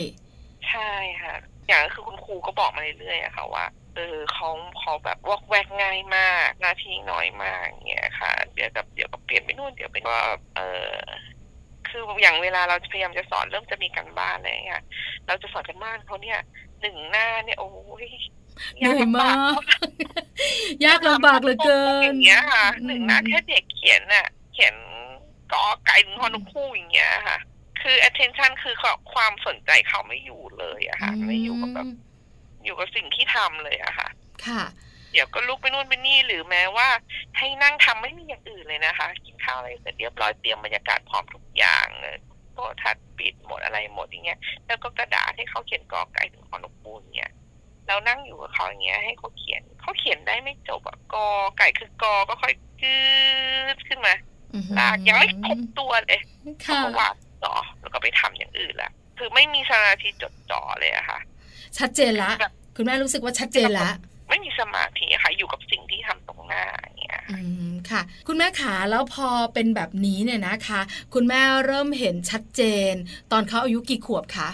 [0.69, 0.93] ใช่
[1.23, 1.35] ค่ะ
[1.67, 3.65] อย่างก็คือคุณครูก็บอกมาเรื่อยๆอะค่ะว่า
[3.97, 4.49] เออเขา
[4.81, 10.17] เขาแบบวอกแวกง่ายมาก หน้าที่น้อยมากเงี้ยค่ะ เดี๋ยวกับเดี๋ยวกับเปลี่ยนไปนู่นเดี๋ยวไปก็
[10.57, 10.95] เออ
[11.89, 14.83] คืออย่างเวลาเราพยายามจะสอนเริ่มจะมีกันบ้านอะไรเงี้ย
[15.27, 16.41] เราจะสอนกันบ้านเขาเนี่ย
[16.81, 17.71] หนึ่งหน้าเนี่ยโอ้
[18.05, 18.07] ย
[18.83, 19.63] ยากมาก
[20.85, 24.75] ยากลำบากเหลือเกินอย่างเงี้ยค่ะหนึ่งหน้าแค่เด็กเขียนน่ะ เขียน
[25.53, 27.39] กอไก่ถึงฮอนุคู่อย่างเงี้ยค่ะ
[27.83, 28.75] คือ attention คือ
[29.13, 31.89] ความสนใจเขาไม่อยู่เลยอะค่ะ ไม่อยู่กับแบบ
[32.65, 34.09] อยู่กับสิ่งที่ทำเลยอะค่ะ
[34.47, 34.63] ค่ะ
[35.13, 36.89] เดี๋ยวก็ลุกไปนู่นไปนี่หรือแม้ว่า
[37.39, 42.17] ให้นั่งทำไม่มีอย่างอื่นเลยนะคะ กินข้าวอะไรเสร็จเรียบร้อยเตรียมบรรยากาศพร้อมทุกอย่างเลย
[42.55, 47.33] โต๊ะทัดปิดหมดอะไรหมดอย่างเงี้ย แล้วก็กระดาษให้เขาเขียนกอไก่ถึงขอนกปูนเงี้ย
[47.87, 51.27] เรานั่งอยู่กับเขาอย่างเงี้ยให้เขาเขียนเขาเขียนได้ไม่จบอะกอ
[51.59, 52.99] ไก่คือกอก็ค่อยกื
[53.77, 54.15] ดขึ้นมา
[54.79, 56.21] ลากยังไม่ครบตัวเลย
[56.63, 61.19] เขาก็วาดต่อแล้วก็ไปทำอย่างอื่นละคือไม่มีสมาธิจดจ่อเลยอะค่ะ
[61.79, 62.31] ชัดเจนละ
[62.77, 63.93] คุณแม่รู้สึกว่าชัดเจนแล้ว
[64.29, 66.65] ไม่มีสมาธิค่ะอยู่กับสิ่งที่ทำตรงหน้า
[66.99, 67.39] เนี่ยอื
[67.71, 70.81] มค่ะ คุณแม่ขาแล้วพอเป็นแบบนี้เนี่ยนะคะ
[71.15, 72.93] คุณแม่เริ่มเห็นชัดเจน
[73.33, 74.51] ตอนเขาอายุกี่ขวบคะ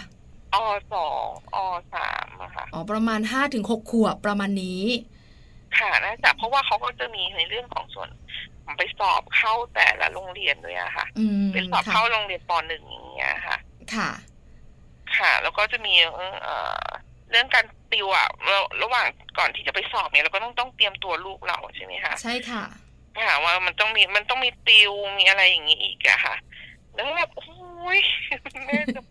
[0.53, 0.57] อ
[0.93, 1.57] สองอ
[1.93, 4.83] สามอะค่ะอ๋อประมาณห้าถึงหกขวบประมาณนี้
[5.79, 8.09] ค่ะน่าจะเพราะว่าเขาก็จะมีในเรื่องของส่วน
[8.77, 11.05] ไปสอบเข้าแต่ละโรงเรียนด้วยอะค่ะ
[11.53, 13.57] เป็นสอบเข้าโรงเรียนปหนึ่งอย่างเงี้ยค่ะ
[13.95, 14.09] ค่ะ
[15.17, 15.93] ค่ะ แล้วก็จะมี
[16.43, 16.85] เอ่อ
[17.31, 18.27] เรื่องการติวอะ
[18.83, 22.63] ระหว่างก่อนที่จะไปสอบเนี่ยเราก็ต้องต้องเตรียมตัวลูกเราใช่ไหมคะใช่ค่ะ
[23.19, 26.35] ค่ะว่ามันต้องมีมันต้องมีติวมีอะไรอย่างนี้อีกอะค่ะ
[26.93, 27.99] แล้วแบบโอ้ย
[28.65, 29.01] แม่จะ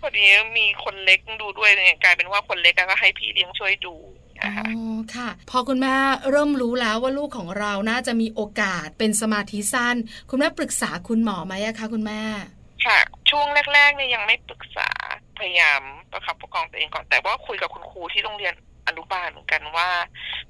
[0.00, 0.24] พอดี
[0.58, 3.94] มีคนเล็กดูด้วยเนี่ยกลายเป็นว่าคนเล็กก็ให้พี่เลี้ยงช่วยดู
[4.42, 4.52] อ๋อ
[5.14, 5.94] ค่ะ พอคุณแม่
[6.30, 9.96] เริ่มรู้แล้วว่าลูกของเราน่าจะมีโอกาสเป็นสมาธิสั้น
[10.30, 12.22] คุณแม่ปรึกษาคุณหมอไหมคะคุณแม่
[12.86, 12.98] ค่ะ
[13.30, 15.13] ช่วงแรกๆเนี่ยยังไม่ปรึกษาพ
[15.46, 15.80] ยายาม
[16.12, 18.54] ประคับประคองตัวเองก่อน แต่ว่าคุยกับคุณครูที่โรงเรียน
[18.88, 19.88] อนุบาลเหมือนกันว่า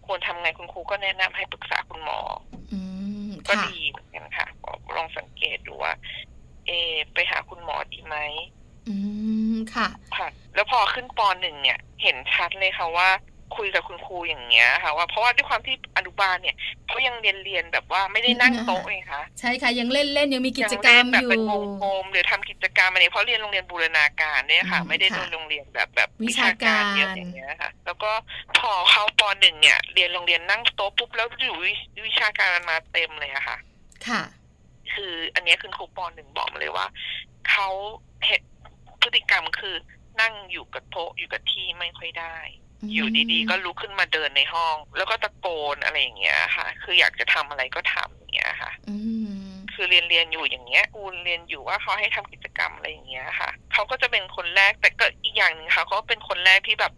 [0.06, 2.18] ควรทำไงคุณครูก็แนะนำให้ปรึกษาคุณหมอ
[3.48, 4.46] ก็ดีเหมือนกันค่ะ
[4.96, 5.92] ลองสังเกตดูว่า
[6.66, 6.70] เอ
[7.14, 8.16] ไปหาคุณหมอดีไหม
[8.88, 8.94] อื
[9.52, 13.08] มค่ะ ค่ะ แล้วพอขึ้นปหนึ่งเนี่ย เห็นชัดเลยค่ะว่า
[13.56, 16.56] คุยกับคุณครูอย่างเงี้ยค่ะว่าเพราะว่าด้วยความที่อนุบาลเนี่ย
[16.88, 28.10] เขายังเรียนเรียนแบบว่าไม่ได้นั่งโต๊ะเองค่ะใช่ค่ะยังเล่นเล่นยังมีกิจกรรมอยู่แบบเป็นวงกลมหรือทำกิจกรรมอะไรเพราะเรียนโรงเรียนบูรณาการเนี่ยค่ะ ไม่ได้โรงเรียนแบบแบบวิชาการเยอะอย่างเงี้ยค่ะ แล้วก็
[28.58, 31.56] พอเขาปหนึ่งเนี่ย เรียนโรงเรียนนั่งโต๊ะปุ๊บแล้วอยู่
[32.06, 33.58] วิชาการมันมาเต็มเลยอะค่ะ
[34.08, 34.22] ค่ะ
[34.94, 36.86] คืออันนี้คือครูปหนึ่งบอกมาเลยว่า
[37.50, 37.68] เขา
[38.26, 38.42] เห็น
[39.02, 39.74] พฤติกรรมคือ
[40.20, 42.36] นั่งอยู่กับโต๊ะอยู่กับที่ไม่ค่อยได้
[42.92, 48.72] อยู่ดีๆ ก็ลุกขึ้นมาเดินในห้อง แล้วก็ตะโกนอะไรอย่างเงี้ยค่ะ คืออยากจะทำอะไรก็ทำอย่างเงี้ยค่ะ
[49.74, 56.92] คือเรียนเรียนอยู่อย่างเงี้ยคูณเรียนอยู่ว่าเขาให้ทำกิจกรรมอะไรอย่างเงี้ยค่ะเขาก็จะเป็นคนแรกแต่ก็อีกอย่างหนึ่งค่ะเขาเป็นคนแรกที่แบบ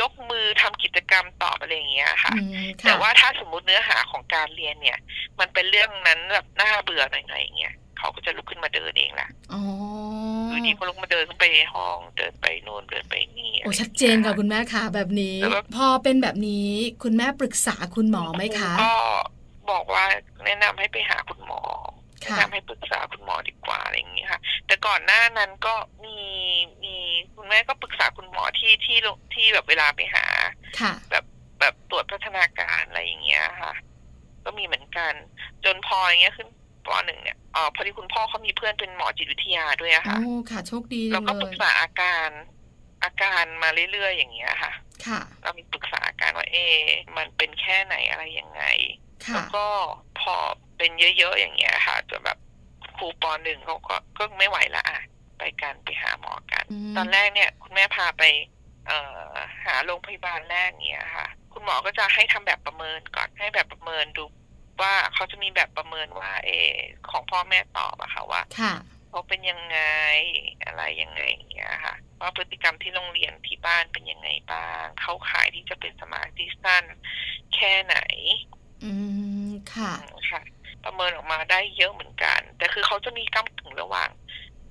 [0.00, 2.34] ยกมือทำกิจกรรมตอบอะไรอย่างเงี้ยค่ะ
[2.86, 4.98] แต่ว่าถ้าสมมุติเนื้อหาของการเรียนเนี่ย
[5.38, 9.62] มมันเป็นเรื่องนั้นแบบน่าเบื่อหน่อยๆอย่างเงี้ยเขาก็จะลุกขึ้นมาเดินเองแหละอ๋อ
[10.52, 15.36] คือดีก็ลุกมาเดินขึ้นไปห้องเดินไปนู่นเดินไปนี่โอ้ชัดเจนค่ะคุณแม่ค่ะ แบบนี้
[15.76, 16.68] พอเป็นแบบนี้
[17.02, 18.94] คุณแม่ปรึกษาคุณหมอไหมคะก็
[19.70, 20.04] บอกว่า
[20.44, 21.60] แนะนำให้ไปหาคุณหมอ
[22.20, 26.18] แนะนำให้ปรึกษาคุณหมอดีกว่าอะไรอย่างเงี้ยค่ะ แต่ก่อนหน้านั้นก็มี
[26.84, 26.96] มี
[27.34, 28.98] คุณแม่ก็ปรึกษาคุณหมอที่ที่
[29.34, 30.26] ที่แบบเวลาไปหา
[31.10, 31.24] แบบ
[31.60, 33.72] แบบตรวจพัฒนาการอะไรอย่างเงี้ยค่ะ
[34.44, 35.12] ก็มีเหมือนกัน
[35.64, 36.48] จนพออย่างเงี้ยขึ้น
[36.86, 42.28] ปหนึ่งเนี่ยอ๋อพอดีคุณพ่อเขามีเพื่อนเป็นหมอจิตวิทยาด้วยอะค่ะโอ้ค่ะ โชคดีแล้วก็ปรึกษาอาการ
[43.04, 44.72] อาการมาเรื่อยๆอย่างเงี้ยค่ะ
[45.06, 46.56] ค่ะ เรามีปรึกษาอาการว่าเอ
[47.16, 48.62] มันเป็นแค่ไหนอะไรยังไง
[49.34, 49.66] แล้วก็
[50.20, 50.34] พอ
[50.76, 52.38] เป็นเยอะๆอย่างเงี้ยค่ะจนแบบ
[52.96, 55.00] ครูปหนึ่งเขาก็ก็ไม่ไหวละอะ
[55.38, 56.64] ไปกันไปหาหมอกัน
[56.96, 58.22] ตอนแรกเนี่ย คุณแม่พาไป
[58.88, 59.32] เอ่อ
[59.64, 64.24] หาโรงพยาบาลแรกเนี้ยค่ะ คุณหมอก็จะให้ทำแบบประเมินก่อนให้แบบประเมินดู
[64.80, 66.50] ว่าเขาจะมีแบบประเมินว่าเอ
[67.10, 68.42] ของพ่อแม่ตอบอะค่ะว่า
[69.08, 69.78] เขาเป็นยังไง
[70.64, 76.84] อะไรยังไงอย่างเงี้ยค่ะ ว่าพฤติกรรมที่โรงเรียนที่บ้านเป็นยังไงบ้างเขาขายที่จะเป็นสมาธิสั้น
[77.54, 77.98] แค่ไหน
[78.84, 78.92] อื
[79.48, 79.92] มค่ะ
[80.30, 80.42] ค่ะ
[80.84, 84.10] ประเมินออกมาได้เยอะเหมือนกัน แต่คือเขาจะมีกำถึงระหว่าง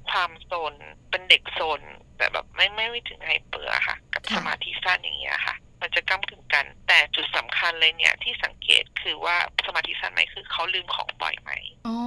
[0.09, 0.73] ความโซน
[1.09, 1.81] เป็นเด็กโซน
[2.17, 9.35] แต่แบบไม่ไม่ไม่ถึงไฮเปอร์ค่ะ กับสมาธิสั้นอย่างเงี้ยค่ะ มันจะก้ากึ่งกัน แต่จุดสำคัญเลยเนี่ยที่สังเกตคือว่า
[9.65, 11.51] สมาธิสั้นไหมคือเขาลืมของบ่อยไหม
[11.87, 11.97] อ๋อ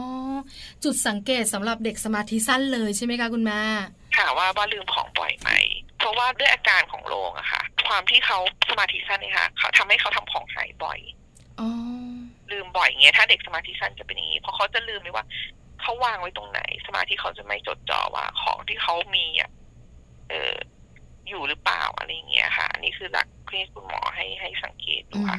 [0.84, 3.60] จุดสังเกตสำหรับเด็กสมาธิสั้นเลยใช่ไหมคะคุณแม่
[4.16, 5.50] ค่ะว่าว่าลืมของบ่อยไหม
[5.98, 8.38] เพราะว่าด้วยอาการของโรคอะค่ะ ความที่เขา
[8.70, 10.98] สมาธิสั้นเนี่ยค่ะเขาทำให้เขาทำของหายบ่อย
[11.60, 11.68] อ๋อ
[12.52, 15.24] ลืมบ่อยเงี้ยถ้าเด็กสมาธิสั้นจะเป็นอย่างนี้เพราะเขาจะลืมไหมว่า
[15.84, 19.50] เขาวางไว้ตรงไหน สมาธิเขาจะไม่จดจ่อว่าของที่เขามีอะ
[20.30, 20.54] เออ
[21.28, 25.38] อยู่หรือเปล่าอะไรเงี้ยค่ะ อันนี้คือหลักที่คุณหมอให้ให้สังเกตดูค่ะ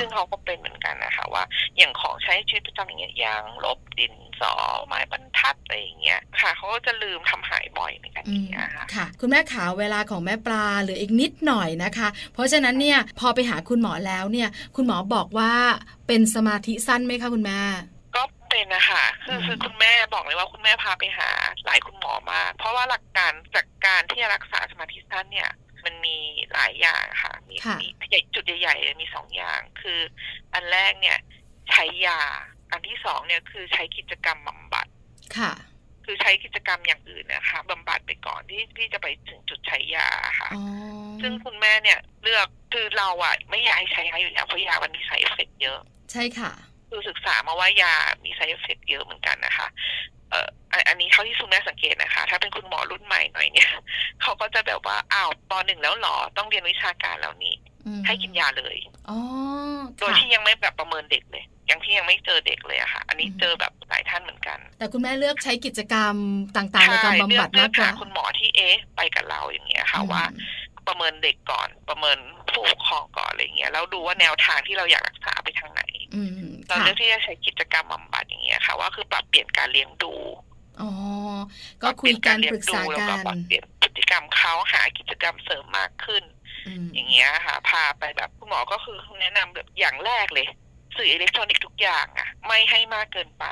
[0.00, 1.44] ซึ่งเขาก็เป็นเหมือนกันนะคะ ว่า
[1.76, 4.52] อย่างของใช้ชีวิตประจำอย่างเงี้ยยางลบดินสอ
[4.86, 15.52] ไม้บรรทัดอะไรอย่างเงี้ยค่ะเขาก็จะลืมทำหายบ่อยเหมือนกันอย่างเงี้ยค่ะค่ะ คุณแม่ขาเวลาของแม่ปลาหรืออีกนิดหน่อยนะคะ เพราะฉะนั้นเนี่ยพอไปหาคุณหมอแล้วเนี่ย คุณหมอบอกว่า
[16.06, 17.60] เป็นสมาธิสั้นไหมคะคุณแม่
[18.54, 21.30] เป็นนะคะคือคือคุณแม่บอกเลยว่าคุณแม่พาไปหา
[21.64, 25.50] หลายคุณหมอมาก เพราะว่าหลักการจากการที่จะรักษาสมาธิสั้นเนี่ย
[25.84, 26.16] มันมี
[26.52, 30.00] หลายอย่างค่ะ มีมีใหญ่จุดใหญ่ๆมีสองอย่าง คือ
[30.54, 31.18] อันแรกเนี่ย
[31.70, 32.20] ใช้ยา
[32.70, 34.86] อันที่สองเนี่ยคือใช้กิจกรรมบำบัด
[35.38, 35.52] ค่ะ
[36.04, 40.08] คือใช้กิจกรรมอย่างอื่นนะคะบำบัดไปก่อนที่ที่จะไปถึงจุดใช้ยา
[40.40, 40.50] ค่ะ
[41.22, 45.78] ซึ่งคุณแม่เนี่ยเลือกคือเราอะไม่อยากให้ใช้ยาอยู่แล้วเพราะยามันมี side effect เยอะ
[46.12, 46.52] ใช่ค่ะ
[46.88, 47.94] คือศึกษามาว่ายา
[48.24, 49.68] มี side effect เยอะเหมือนกันนะคะ
[50.30, 50.48] เอ่อ
[50.88, 53.70] อันนี้เท่าที่ซุนแม่สังเกตนะคะ ถ้าเป็นคุณหมอรุ่นใหม่หน่อยเนี่ย
[54.22, 57.54] เขาก็จะแบบว่าอ้าวตอนหนึ่งแล้วหรอต้องเรียนวิชาการแล้วนี้
[58.06, 58.76] ให้กินยาเลย
[59.08, 59.18] อ๋อ
[59.98, 66.14] โดยที่ยังไม่แบบประเมินเด็กเลยยังที่ยังไม่เจอเด็กเลยอะค่ะ อันนี้เจอแบบหลายท่านเหมือนกัน แต่คุณแม่เลือกใช้กิจกรรม
[66.56, 70.22] ต่างๆในการบำบัดมากกว่าคุณหมอที่เอ๊ะไปกับเราอย่างเงี้ยค่ะว่า
[70.86, 72.18] ประเมินเด็กก่อน ประเมิน
[72.50, 75.82] ผู้ปกครองก่อนอะไรเงี้ยแล้วดูว่าแนวทางที่เราอยากรักษาไปทางไหน
[76.68, 80.14] เราเลือกที่จะใช้กิจกรรมบำบัดอย่างเงี้ยค่ะ ว่าคือปรับเปลี่ยนการเลี้ยงดู
[80.80, 80.90] อ๋อ
[81.82, 86.24] ก็คุยกันปรึกษากันปรับเปลี่ยนพฤติกรรมเขาหากิจกรรมเสริมมากขึ้น
[86.94, 90.46] อย่างเงี้ยค่ะ พาไปแบบคุณหมอก็คือแนะนำแบบอย่างแรกเลย
[90.96, 93.46] สื่ออิเล็กทรอนิกส์ทุกอย่างอะไม่ให้มากเกินไป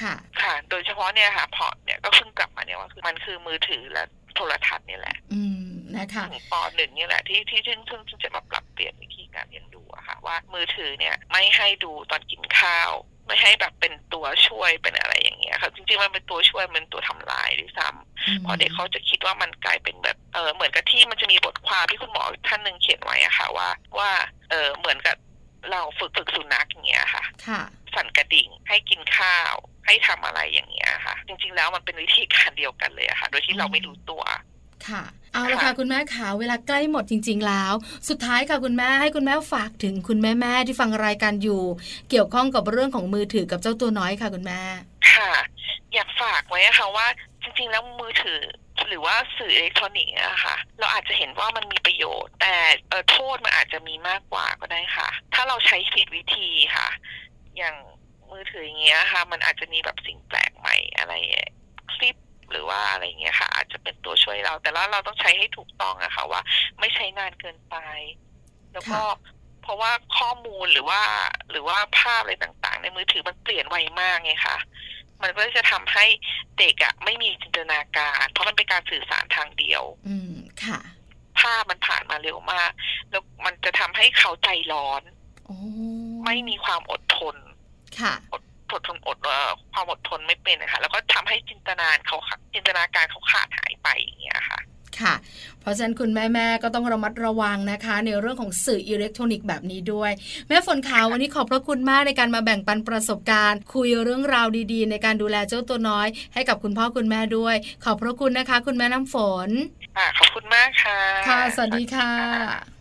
[0.00, 12.90] ค่ะ ค่ะ โดยเฉพาะเนี่ยค่ะพอเนี่ยก็เพิ่งกลับมาเนี่ยว่าคือมันคือมือถือและโทรทัศน์นี่แหละ อืมนะคะปหนึ่งนี่แหละที่ที่เพิ่งเพิ่งจะมาปรับเปลี่ยนวิธี การเรียนดูอะค่ะว่ามือถือเนี่ยไม่ให้ดูตอนกินข้าว
[13.26, 23.68] ไม่ให้แบบเป็นตัวช่วยเป็นอะไรอย่างเงี้ยค่ะจริงๆมันเป็นตัวช่วยมันตัวทำลายด้วยซ้ำเพราะเด็กเขาจะคิดว่ามันกลายเป็นแบบเออเหมือนกับที่มันจะมีบทความที่คุณหมอท่านหนึ่งเขียนไว้อะค่ะว่า
[23.98, 24.10] ว่า
[24.50, 25.16] เออเหมือนกับ
[25.70, 27.62] เราฝึกฝึกสุนัขอย่างเงี้ยค่ะค่ะ
[27.94, 29.54] สั่นกระดิ่งให้กินข้าว
[29.86, 34.22] ให้ทำอะไรอย่างเงี้ยค่ะ จริงๆแล้วมันเป็นวิธีการเดียวกันเลยอะค่ะ โดยที่เราไม่รู้ตัว
[34.88, 37.72] ค่ะเอาละค่ะคุณแม่ขาเวลาใกล้หมดจริง ๆ แล้ว
[38.08, 41.62] สุดท้ายค่ะคุณแม่ให้คุณแม่ฝากถึงคุณแม่แม่ที่ฟังรายการอยู่
[42.10, 44.60] เกี่ยวข้องกับเรื่องของมือถือกับเจ้าตัวน้อยค่ะคุณแม่
[45.12, 45.32] ค่ะ
[45.94, 47.06] อยากฝากไว้ค่ะว่า
[47.42, 48.40] จริง ๆ แล้วมือถือ
[48.88, 52.54] หรือว่าสื่ออิเล็กทรอนิกส์อะค่ะเราอาจจะเห็นว่ามันมีประโยชน์ แต่
[53.10, 56.88] โทษมันอาจจะมีมากกว่าก็ได้ค่ะ ถ้าเราใช้ผิดวิธีค่ะ
[57.56, 57.76] อย่าง
[58.30, 61.12] มือถืออย่างเงี้ยค่ะ มันอาจจะมีแบบสิ่งแปลกใหม่อะไร
[61.94, 62.16] คลิป
[62.50, 66.40] หรือว่าอะไรเงี้ยค่ะ อาจจะเป็นตัวช่วยเรา แต่แล้วเราต้องใช้ให้ถูกต้องอะค่ะว่า
[66.80, 67.76] ไม่ใช้นานเกินไป
[68.72, 69.00] แล้วก็
[69.62, 71.00] เพราะว่าข้อมูลหรือว่า
[71.50, 74.58] หรือว่าภาพอะไรต่างๆ ในมือถือมันเปลี่ยนไวมากไงคะ
[75.22, 76.04] มันก็จะทำให้
[76.58, 80.80] เด็กอะไม่มีจินตนาการ เพราะมันเป็นการสื่อสารทางเดียว อืมค่ะ
[81.40, 82.70] ภาพมันผ่านมาเร็วมาก
[83.10, 85.02] แล้วมันจะทำให้เขาใจร้อน
[86.24, 87.36] ไม่มีความอดทน
[88.00, 88.42] ค่ะอด
[88.74, 89.18] อดทนอด
[89.72, 92.16] ความอดทนไม่เป็นนะคะแล้วก็ทำให้จินตนาเขา
[92.54, 94.60] จินตนาการเขาขาดหายไปอย่างเงี้ยค่ะ
[95.00, 95.14] ค่ะ
[95.60, 100.10] เพราะฉะนั้นคุณแม่แม่ก็ต้องระมัดระวังนะคะ ในเรื่องของสื่ออิเล็กทรอนิกส์แบบนี้ด้วย
[100.48, 109.48] แม่ฝนขาววันนี้ขอบพระคุณมากในการมาแบ่งปันประสบการณ์ คุยเรื่องราวดีๆ ในการดูแลเจ้าตัวน้อย ให้กับคุณพ่อคุณแม่ด้วย ขอบพระคุณนะคะ คุณแม่น้ำฝน
[110.18, 110.98] ขอบคุณมากค่ะ
[111.28, 112.75] ค่ะ สวัสดีค่ะ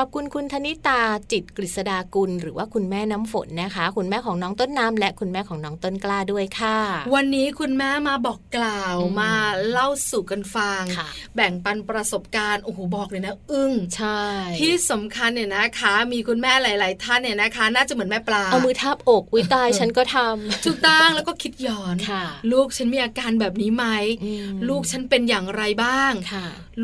[0.00, 1.00] ขอบคุณคุณธนิตา
[1.32, 6.78] จิตกฤษดากุล หรือว่าคุณแม่น้ำฝนนะคะ คุณแม่ของน้องต้นน้ำและคุณแม่ของน้องต้นกล้าด้วยค่ะ
[7.14, 9.32] วันนี้คุณแม่มาบอกกล่าวมา
[9.70, 10.82] เล่าสู่กันฟัง
[11.36, 14.22] แบ่งปันประสบการณ์โอ้โหบอกเลยนะ อึ้งใช่
[14.60, 21.96] ที่สำคัญเนี่ยนะคะ มีคุณแม่หลาย ๆ ท่านเนี่ยนะคะ น่าจะเหมือนแม่ปลาเอามือทับอกวิตายฉันก็ทำถูกต้องแล้วก็คิดย้อน
[22.52, 23.86] ลูกฉันมีอาการแบบนี้ไหม
[24.68, 26.12] ลูกฉันเป็นอย่างไรบ้าง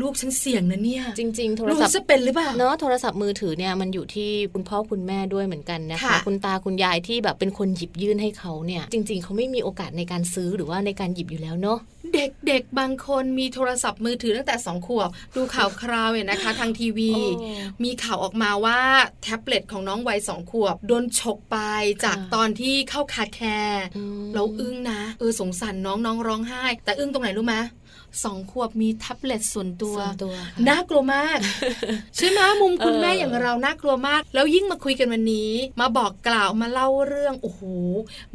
[0.01, 11.79] ลูกฉันเสี่ยงนะเนี่ยจริง ๆ โทรศัพท์จะเป็นหรือเปล่าเนาะโทรศัพท์มือถือเนี่ยมันอยู่ที่คุณพ่อคุณแม่ด้วยเหมือนกันนะคะ คุณตาคุณยายที่แบบเป็นคนหยิบยื่นให้เขาเนี่ย จริง ๆเขาไม่มีโอกาสในการซื้อหรือว่าในการหยิบอยู่แล้วเนาะ
[12.15, 17.11] เด็กๆบางคนมีโทรศัพท์มือถือตั้งแต่สองขวบดูข่าวคราวเนี่ยนะคะ ทางทีวี
[17.83, 18.79] มีข่าวออกมาว่า
[19.23, 21.57] แท็บเล็ตของน้องวัยสองขวบโดนฉกไป
[22.05, 23.85] จากตอนที่เข้าคาแคร์
[24.33, 27.55] เราอึ้งนะ เออสงสารน้องน้องร้องไห้ แต่อึ้งตรงไหนรู้ไหม
[28.23, 29.97] สองขวบมีแท็บเล็ตส่วนตัว
[30.69, 31.37] น่ากลัวมาก
[32.15, 37.61] ใช่ไหมมุมคุณแม่อย่างเราน่ากลัวมาก แล้วยิ่งมาคุยกันวันนี้ มาบอกกล่าวมาเล่าเรื่องโอ้โห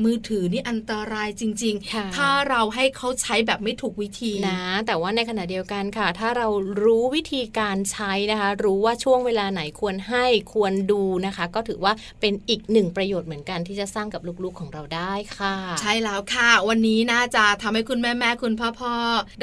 [0.03, 6.49] มือถือนี่อันตรายจริง ๆ ถ้าเราให้เขาใช้แบบไม่ถูกวิธีนะ แต่ว่าในขณะเดียวกันค่ะ ถ้าเรา
[6.83, 18.95] รู้วิธีการใช้นะคะ รู้ว่าช่วงเวลาไหนควรให้ควรดูนะคะ ก็ถือว่าเป็นอีกหนึ่งประโยชน์เหมือนกันที่จะสร้างกับลูกๆของเราได้ค่ะ ใช่แล้วค่ะ วันนี้น่าจะทำให้คุณแม่แม่คุณพ่อพ่อ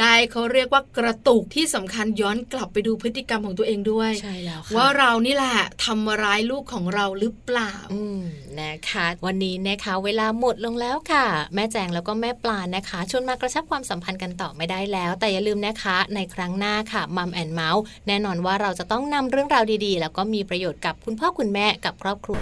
[0.02, 8.22] ได้เขาเรียกว่ากระตุกที่สำคัญย้อนกลับไปดูพฤติกรรมของตัวเองด้วยใช่แล้วว่าเรานี่แหละทำร้ายลูกของเราหรือเปล่าอืม
[8.62, 22.42] นะคะ วันนี้นะคะ เวลาหมดลงแล้วค่ะ แม่แจงแล้วก็แม่ปลานะคะชวนมากระชับความสัมพันธ์กันต่อไม่ได้แล้ว แต่อย่าลืมนะคะ ในครั้งหน้าค่ะมัมแอนเมาส์แน่นอนว่าเราจะต้องนำเรื่องราวดีๆ แล้วก็มีประโยชน์กับคุณพ่อคุณแม่กับครอบครัว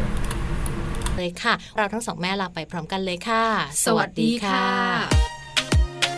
[1.15, 3.45] เลยค่ะ เราทั้งสองแม่ลาไปพร้อมกันเลยค่ะ
[3.85, 5.32] สวัสดีค่ะ